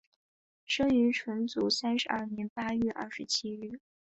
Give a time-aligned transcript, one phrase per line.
[0.65, 3.79] 生于纯祖三十二年八月二十七日。